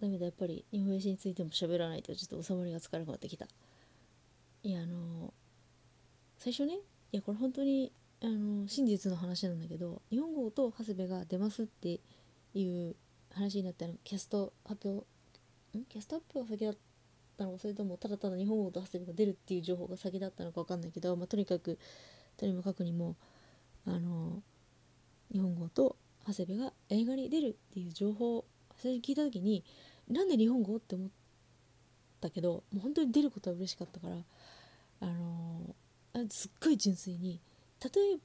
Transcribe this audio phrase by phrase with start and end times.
[0.00, 3.46] ダメだやっぱり日本史についても喋らないとちょっと収まりがつかなくなってきた。
[4.62, 5.32] いやあの
[6.38, 6.74] 最初ね
[7.12, 12.00] いやこれ本当にあの真実の話なんだけど日本語と長谷部が出ますって
[12.54, 12.96] いう
[13.32, 15.06] 話になったのキャスト発表
[15.78, 15.84] ん？
[15.84, 16.74] キャスト発表が先だっ
[17.36, 17.52] たの？
[17.52, 21.78] かそれともただただ日本語と長谷部が出るっていう情報が先だったのか分かんないけど、まあ、とにかく
[22.36, 23.16] とにもかくにも
[23.86, 24.42] あの
[25.32, 25.96] 日本語と
[26.26, 28.44] 長谷部が映画に出るっていう情報を
[28.76, 29.64] 最初聞いた時に
[30.10, 30.76] なんで日本語？
[30.76, 31.08] って思っ
[32.20, 34.16] たけどもう本当に出ることは嬉しかったから
[35.02, 35.74] あの
[36.28, 37.40] すっごい純粋に
[37.78, 38.18] たとえ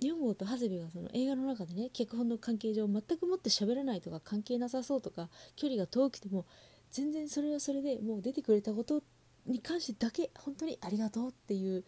[0.00, 6.44] 日本語と長谷部がその映画の中でね脚本の関係上全くもって喋らないとか関係なさそうとか距離が遠くても
[6.90, 9.02] 全然それはそれでもう出てくれたこと
[9.46, 11.84] に関してだけ本当にありがとうっていう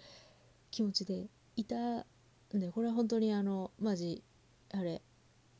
[0.70, 1.26] 気持ちで
[1.56, 2.04] いたん
[2.52, 4.22] でこれは本当にあのマジ
[4.72, 5.02] あれ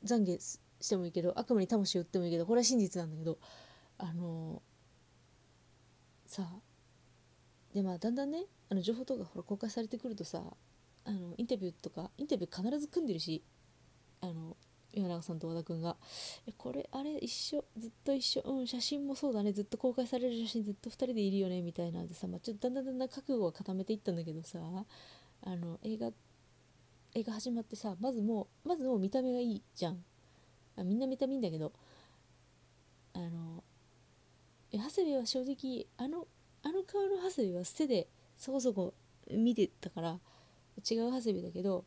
[0.05, 3.39] 懺悔してもいいけど悪魔に魂を売ってもいいけどこれは真実なんだけど
[3.98, 4.62] あの
[6.27, 6.61] さあ
[7.75, 10.42] でまあだんだんねあの情報とかほら公開されてくるとさ
[11.05, 13.42] あのインタビューとかインタビュー必ず組んでるし
[14.20, 14.56] あの
[14.92, 15.97] 岩永さんと和田君が
[16.56, 24.61] 「これあれ一緒ずっと一緒うん写真もそうだねずっと公開される写真ずっと2人でいるよね」みたいなでさ、まあ、ちょっとだんだんだんだん覚悟を固めていったんだけどさ
[25.42, 26.12] あの映画
[27.14, 30.05] 映画始まってさまずもうまずもう見た目がいいじゃん。
[30.77, 31.73] あみんな見た目いいんだけど
[33.14, 33.48] あの
[34.79, 36.27] 長谷部は正直あの
[36.62, 38.95] あの顔の長谷部は捨てでそこそこ
[39.31, 40.19] 見てたから
[40.89, 41.85] 違う長谷部だけど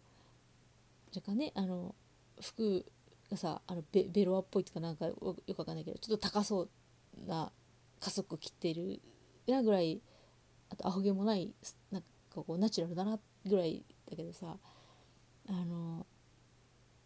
[1.16, 1.96] 若干ねあの
[2.42, 2.86] 服
[3.30, 6.70] がさあのベベロアっぽいとかなんかよくわかんないけどちょっと高そう
[7.28, 7.52] な
[8.00, 9.02] 家族着てる
[9.48, 10.02] なぐらい
[10.70, 11.54] あとアホ毛もない
[11.92, 12.08] なんか
[12.44, 14.58] こうナチュラルだなぐらいだけどさ
[15.50, 16.06] あの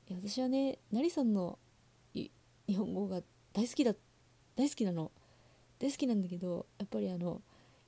[0.07, 1.57] いや私はね成さんの
[2.13, 2.31] 日
[2.75, 3.21] 本語が
[3.53, 3.93] 大好きだ
[4.55, 5.11] 大好きなの。
[5.79, 7.41] 大好きなんだけどやっぱりあの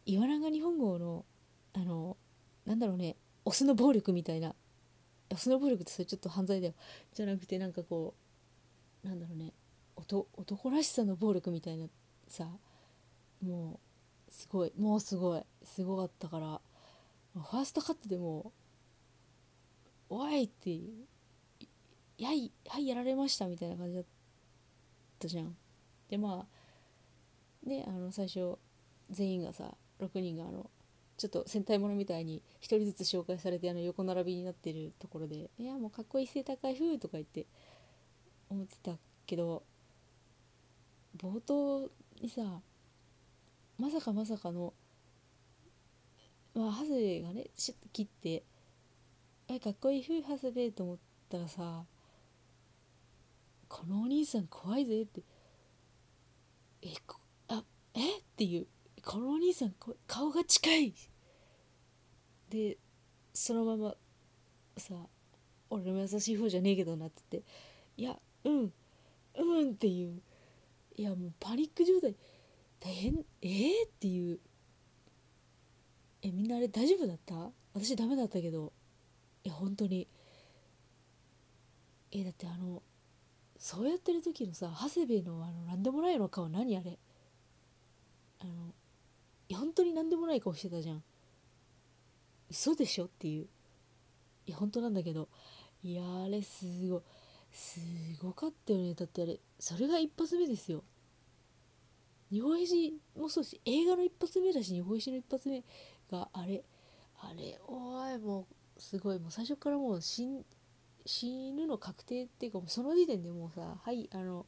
[0.05, 1.25] 岩永日本語の
[1.73, 2.17] あの
[2.66, 3.15] なんだろうね
[3.45, 4.55] オスの暴力みたいな
[5.30, 6.73] オスの暴力ってそれちょっと犯罪だよ
[7.14, 8.14] じゃなくてなんかこ
[9.03, 9.53] うなんだろうね
[9.95, 11.87] 男らしさの暴力みたいな
[12.27, 12.47] さ
[13.42, 13.80] も
[14.27, 16.61] うすごいもうすごいすごかったから
[17.33, 18.52] ファーストカットでも
[20.09, 21.08] 「おい!」っていう
[22.17, 24.05] 「やいはいやられました」みたいな感じだっ
[25.20, 25.55] たじゃん。
[26.09, 26.57] でまあ
[27.67, 28.58] ねあの最初
[29.10, 30.70] 全員がさ6人があの
[31.17, 37.48] ちょっと戦隊ものみたいに1人ずつ紹介されてあの横並びになってるところで「いやもうかっこいい背高い風」とか言って
[38.50, 39.64] 思ってたけど
[41.17, 41.89] 冒頭
[42.22, 42.61] にさ
[43.80, 44.73] まさかまさかの
[46.54, 48.44] まあハズレがねシュッと切って
[49.50, 50.98] 「えかっこいい風ハズレ」と思っ
[51.30, 51.86] たらさ
[53.67, 55.23] 「このお兄さん怖いぜ」って
[56.83, 57.27] 「えあ
[57.97, 58.17] え？
[58.19, 58.67] っ?」ていう。
[59.03, 59.73] このお兄さん
[60.05, 60.93] 顔が近い。
[62.49, 62.77] で
[63.33, 63.95] そのまま
[64.77, 64.95] さ
[65.69, 67.43] 俺も優しい方じゃねえけどなっつって。
[67.95, 68.73] いやうん
[69.35, 70.21] うんっていう。
[70.95, 72.15] いやもうパニック状態。
[72.80, 73.25] 大変？
[73.41, 73.47] え？
[73.47, 74.39] ー、っていう。
[76.21, 77.52] えみんなあれ大丈夫だった？
[77.73, 78.73] 私ダメだったけど。
[79.43, 80.08] いや本当に。
[82.11, 82.81] えだってあの
[83.58, 86.99] そうやってる時のさ長谷部のあの何でもないの顔何あれ？
[88.39, 88.73] あの
[89.55, 91.03] 本当に何でもない顔してたじゃん。
[92.49, 93.48] 嘘でしょっていう。
[94.45, 95.30] いや本当なんだけど。
[95.83, 97.02] いやあれすごい。
[97.52, 97.80] す
[98.21, 98.93] ごかったよね。
[98.93, 100.83] だってあれそれが一発目ですよ。
[102.31, 105.64] 日本史もそうし映画の一発目だし日本史の一発目
[106.11, 106.64] があれ。
[107.20, 108.47] あれおいも
[108.77, 109.20] うすごい。
[109.20, 110.27] もう最初からもう死
[111.05, 114.45] 死ぬの確定っていうかもうその時点でもうさはいあの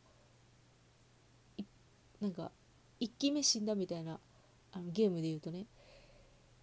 [2.20, 2.52] なんか
[3.00, 4.20] 1期目死んだみたいな
[4.72, 5.66] あのゲームで言うとね。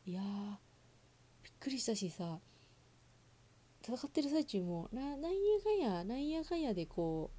[0.06, 0.22] いや
[1.42, 2.38] びっくりしたしさ
[3.82, 7.30] 戦ってる最中もななんやかんやなんやかんやでこ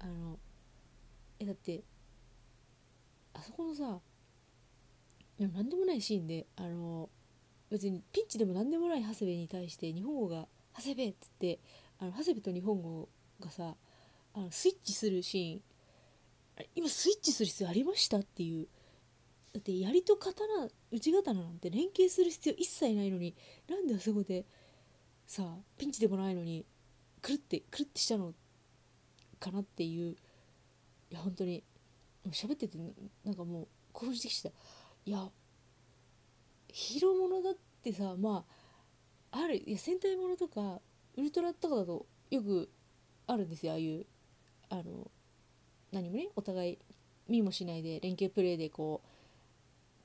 [0.00, 0.38] うあの
[1.40, 1.82] えだって
[3.34, 3.98] あそこのさ
[5.38, 7.08] 何でもないシーンであの
[7.70, 10.46] 別にピンチでも何でもない長谷部に対して日本語が
[10.76, 11.58] 「長谷部」っつって
[11.98, 13.08] あの長谷部と日本語
[13.40, 13.74] がさ
[14.34, 15.62] あのスイッチするシーン。
[16.74, 18.68] 今スイッチする必要ありましたっていう。
[19.52, 20.46] だって槍と刀
[20.90, 23.34] 内刀なんて連携する必要一切ないのに
[23.68, 24.46] なんであそこで
[25.26, 26.64] さあピンチでもないのに
[27.20, 28.32] くるってくるってしたの
[29.38, 30.16] かなっていう。
[31.10, 31.62] いや本当に
[32.30, 32.78] 喋ってて
[33.24, 34.48] なんかもう興奮してきた。
[35.04, 35.30] いや
[36.68, 38.44] ヒーローものだってさま
[39.30, 40.80] ああるいや戦隊ものとか
[41.16, 42.70] ウルトラとかだとよく
[43.26, 44.06] あるんですよああいう
[44.70, 45.10] あの
[45.92, 46.78] 何もねお互い
[47.28, 49.02] 見もしないで連携プレーでこ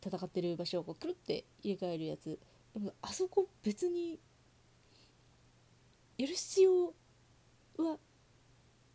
[0.03, 2.39] う戦ってる場所をこうくるって入れ替えるやつ。
[2.73, 4.19] でもあそこ別に
[6.17, 6.93] やる必要
[7.77, 7.97] は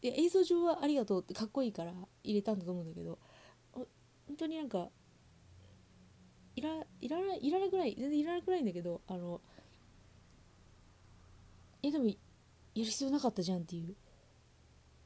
[0.03, 1.93] いや映像上はありがとうってかっこいいから
[2.23, 3.19] 入れたんだと思うんだけど
[3.73, 3.87] 本
[4.37, 4.89] 当になんか
[6.55, 9.41] いらいらないいらなくない全然いらなくないんだけどあの
[11.83, 12.15] えでもや
[12.77, 13.94] る必要なかったじゃんっていう。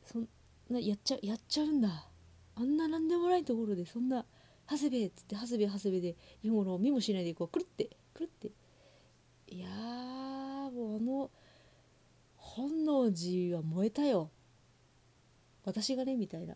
[0.05, 0.29] そん
[0.71, 2.09] なやっちゃやっちゃうんだ。
[2.57, 4.25] あんな何でもないところでそんな
[4.69, 7.49] 長谷部っつって長谷部長谷部で日本語の見もしないでこう。
[7.49, 8.51] くるってくるって。
[9.49, 11.31] いやーもうあの
[12.37, 14.31] 本能寺は燃えたよ。
[15.65, 16.55] 私がねみたいな。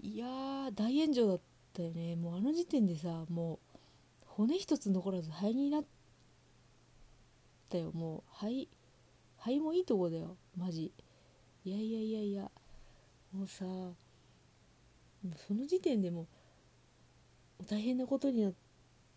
[0.00, 1.40] いやー大炎上だっ
[1.72, 2.14] たよね。
[2.16, 3.76] もうあの時点でさもう
[4.26, 5.84] 骨一つ残らず肺になっ
[7.68, 7.90] たよ。
[7.92, 8.68] もう肺
[9.38, 10.92] 肺もいいとこだよマジ。
[11.64, 12.50] いやいやいやいや。
[13.32, 13.64] もうさ
[15.46, 16.26] その時点でも
[17.68, 18.52] 大変なことになっ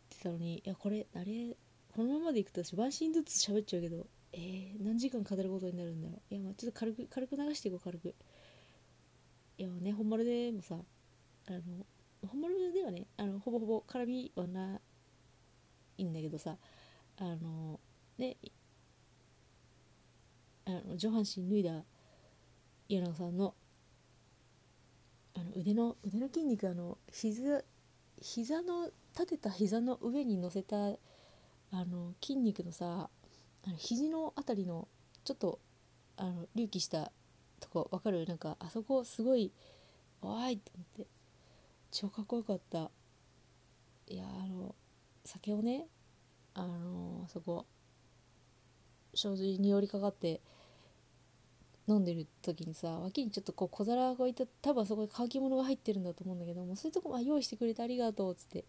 [0.10, 1.56] てたのにいやこれあれ
[1.96, 6.34] このままでいくと私ワンシーンずつ喋っちゃうけどえー、何時間語ることになるんだろう。
[6.34, 8.16] いやまあちょっと軽く軽く流していこう軽く。
[9.58, 10.76] いやね本丸でもさ
[11.48, 11.60] あの
[12.28, 14.80] 本丸ではねあのほぼほぼ絡みはな
[15.98, 16.58] いんだけどさ
[17.18, 17.80] あの
[18.18, 18.38] ね
[20.66, 21.84] あの上半身脱いだ
[22.88, 23.54] 岩永さんの
[25.62, 27.64] 腕の腕の筋肉あの膝
[28.20, 33.10] 膝の立てた膝の上に乗せたあの筋肉のさ
[33.64, 34.88] あの肘のあたりの
[35.24, 35.60] ちょっと
[36.18, 37.12] あの隆起した
[37.60, 38.26] とこわかる？
[38.26, 39.54] なんかあそこすごい
[40.22, 41.08] 「おい!」って思って。
[41.92, 42.90] 超かっこよかった。
[44.08, 44.76] いやあの
[45.26, 45.88] 酒をね
[46.54, 47.66] あのそこ
[49.14, 50.42] 障子に寄りかかって
[51.92, 58.66] 飲んでる時にさ脇にちょっとこう小皿が置いて多分そこに乾き物が入ってるんだと思うんだけどもそういうとこあ用意してくれてありがとうっつって。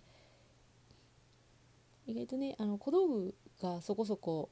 [2.06, 4.50] 意外とねあの小道具がそこそこ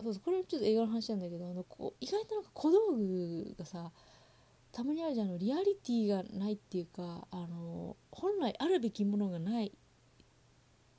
[0.00, 3.90] そうそうこれちょっと映画の話なんだけどあのこう意外となんか小道具がさ
[4.72, 9.72] たまにあるじゃんあのリアリティがないっていうかあの本来あるべきものがない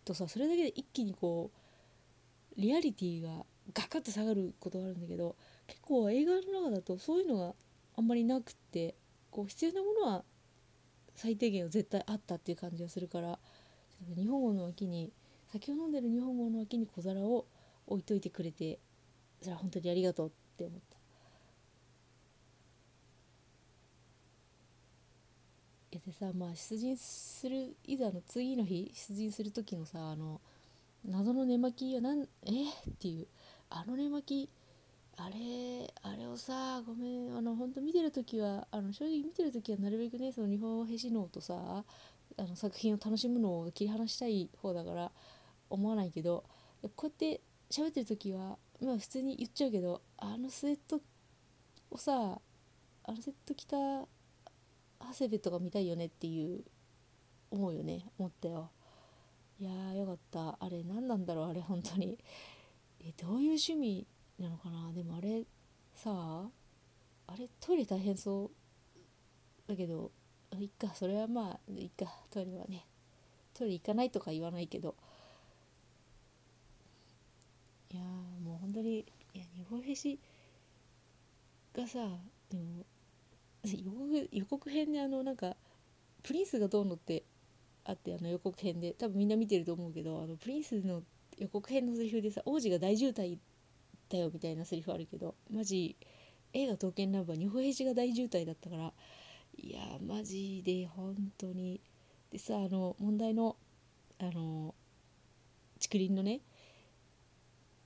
[0.05, 1.51] とさそれだけで一気にこ
[2.57, 5.35] うリアリティがガクッと下がることがあるんだけど
[5.69, 7.54] 結構映画の中だとそういうのが
[7.95, 8.95] あんまりなくって
[9.30, 10.24] こう必要なものは
[11.16, 13.38] 最低限は絶対あったっていう感じがするから
[14.18, 15.12] 日本語の脇に
[15.51, 17.45] 酒を飲んでる日本語の脇に小皿を
[17.86, 18.80] 置いといてくれて
[19.42, 20.98] それは本当にありがとうって思った。
[25.92, 30.39] いやでさまあ出陣するいざの次の日出陣する時のさあの
[31.04, 32.27] 謎の寝巻きはなんえ、っ
[33.00, 33.27] ていう
[33.69, 34.50] あの寝巻き
[35.21, 41.83] あれあれをさごめんあの本当見てる時はあの正直見てる時はなるべくねその日本兵士能とさ
[42.38, 45.12] あの作品を楽しむのを切り離したい方だから
[45.69, 46.45] 思わないけど
[46.95, 51.01] こうやって喋ってる時はまあ普通に言っちゃうけどあのスウェット
[51.92, 52.39] をさ
[53.04, 54.07] あのセット着た長
[55.18, 56.62] 谷部とか見たいよねっていう
[57.51, 58.69] 思うよね思ったよ。
[59.60, 60.57] いやーよかった。
[60.63, 62.18] あれ何なんだろうあれ本当に。
[63.01, 64.07] えどういう趣味
[64.39, 64.91] なのかな？
[64.94, 65.44] でもあれ
[65.94, 66.47] さあ
[67.27, 68.51] あれトイレ大変そ
[69.68, 70.12] うだけど
[70.57, 72.86] いっかそれはまあいっかトイレはね
[73.53, 74.96] トイレ行かないとか言わないけど。
[77.91, 80.19] いやもう本当にいや日本フェシ
[81.75, 81.98] がさ
[82.50, 82.86] でも
[83.63, 85.55] 予告予告編であのなんか
[86.22, 87.24] プリンスがどうのって
[87.84, 88.93] あってあの予告編で。
[88.93, 91.01] 多分みんな見てると思うけどあのプリンスの
[91.38, 93.39] 予告編のセリフでさ王子が大渋滞
[94.10, 95.96] だよみたいなセリフあるけどマジ
[96.54, 98.94] 映画「刀剣乱舞」は日本兵士が大渋滞だったから
[99.58, 101.80] いやマジで本当に。
[102.32, 103.58] でさあの問題の
[104.20, 104.75] あの
[105.82, 106.42] 竹林のね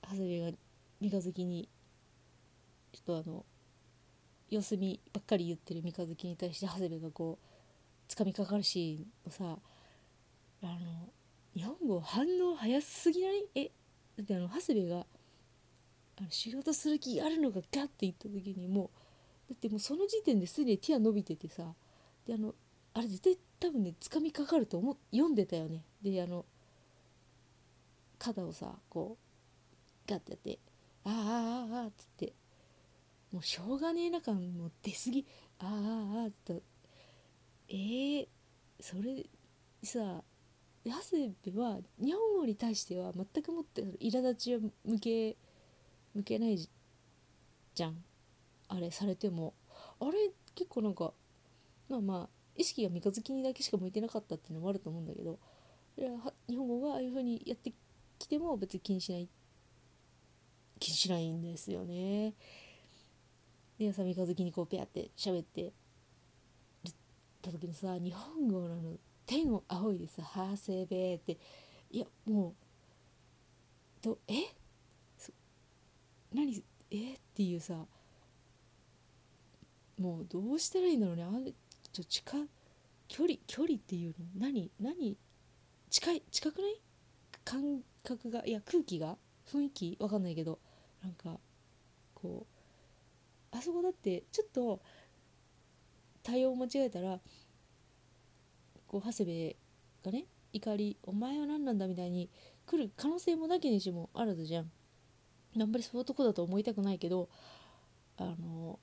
[0.02, 0.58] 長谷部が
[1.00, 1.68] 三日月に
[2.92, 3.46] ちょっとあの
[4.50, 9.58] 様子見ばっかり言ってる三日月に対して長谷部がこう掴みかかるシーンをさ
[10.62, 11.10] あの
[11.54, 13.46] 日本語反応早すぎない？
[13.54, 13.70] え
[14.18, 15.06] だってあの長谷部が
[16.18, 18.90] あの仕事する気あるのがガッて言った時にも
[19.48, 21.74] うだってもうその時点ですでに手は伸びててさ
[22.26, 22.54] であの
[22.94, 25.84] あれ絶対多分ね掴みかかると思読んでたよね。
[26.02, 26.44] であの
[28.18, 29.18] 肩をさこ
[30.06, 30.58] うガッてやって
[31.04, 32.32] 「ああああああ」っつって
[33.32, 35.26] もうしょうがねえな感も出過ぎ
[35.58, 36.62] 「ああああ」っと
[37.68, 38.28] えー、
[38.80, 39.26] それ
[39.82, 40.22] さ
[40.84, 45.36] 長谷部は日本語に対しては全くもって苛立ちは向け
[46.14, 48.04] 向けないじゃん。
[48.68, 49.54] あれされても。
[50.00, 51.12] あれ結構なんか
[51.88, 55.38] まあまあ意識が三日月にだけしか向いてなかったっていうのもあると思うんだけど。
[55.96, 56.10] いや
[56.48, 57.72] 日本語がああいう風にやって
[58.18, 59.28] きても別に気にしない。
[60.80, 62.34] 気にしないんですよね。
[63.78, 65.72] でさ三日月にこうペアって喋って
[67.42, 68.96] た時にさ日本語のあの。
[69.26, 71.38] 天を仰いでさ「はあせべ」って。
[71.90, 72.54] いやも
[74.00, 74.34] うとえ？
[76.34, 77.14] 何え？
[77.14, 77.86] っていうさ
[79.98, 81.22] もうどうしたらいいんだろうね。
[81.22, 81.30] あ
[81.92, 82.48] ちょ近
[83.08, 84.26] 距離距離っていうの？
[84.36, 85.16] 何何？
[85.90, 86.80] 近い近くない？
[87.44, 88.44] 感覚が？
[88.44, 89.16] いや空気が？
[89.46, 89.96] 雰囲気？
[90.00, 90.58] わかんないけど。
[91.02, 91.38] なんか
[92.14, 92.46] こ
[93.52, 94.80] うあそこだってちょっと
[96.22, 97.20] 対応間違えたら
[98.86, 99.56] こう長谷
[100.02, 102.30] 部がね怒り「お前は何なんだ」みたいに
[102.66, 104.72] 来る可能性もなきにしもあらずじゃん。
[105.62, 107.28] あんまりそういうとこだと思いたくないけど
[108.16, 108.78] あの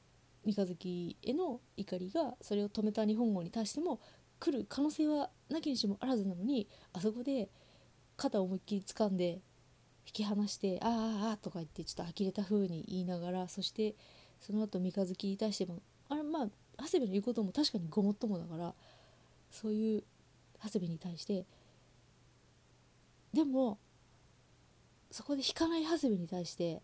[0.46, 4.00] 三日月への怒りがそれを止めた日本語に対しても
[4.40, 7.50] 来る可能性はなきにしもあらずなのにあそこで
[8.18, 9.40] 肩を思いっきり掴んで
[10.06, 13.96] 引き離して「ああああ」とか言ってちょっと呆れた風に言いながらそして
[14.40, 18.74] その後三日月に対してもあれまあ長谷部の言うことも確かにごもっともだから
[19.52, 20.04] そういう
[20.64, 21.46] 長谷部に対して
[23.34, 23.78] でも
[25.12, 26.82] そこで引かない長谷部に対して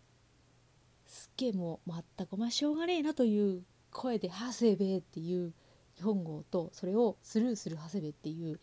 [1.06, 5.54] すっげえもう全くお前しょうがねえなという声で「長谷部」っていう
[5.96, 8.60] 日本語とそれをスルーする長谷部っていう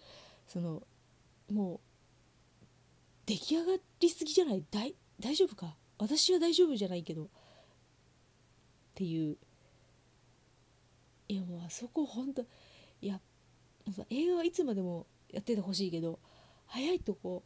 [0.47, 0.83] その
[1.51, 2.65] もう
[3.25, 4.63] 出来上がりすぎじゃない？
[4.69, 5.75] 大大丈夫か？
[5.97, 7.23] 私は大丈夫じゃないけど。
[7.23, 7.27] っ
[8.93, 9.37] ていう。
[11.27, 12.45] いやもうあそこほんと
[13.01, 13.19] いや
[14.11, 16.19] 映画はいつまでもやっててほしいけど
[16.67, 17.43] 早いとこ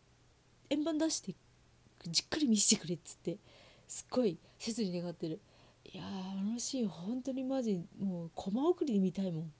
[0.70, 1.34] 円盤出して
[2.08, 3.38] じっくり見せてくれっつって
[3.88, 5.40] すっごい切に願ってる。
[5.92, 9.54] いやあのシーン本当にマジもうコマ送りで見たいもん。